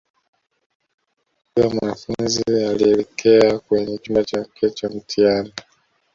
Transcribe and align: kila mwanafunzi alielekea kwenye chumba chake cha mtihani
kila 1.53 1.69
mwanafunzi 1.69 2.43
alielekea 2.47 3.59
kwenye 3.59 3.97
chumba 3.97 4.23
chake 4.23 4.69
cha 4.69 4.89
mtihani 4.89 5.53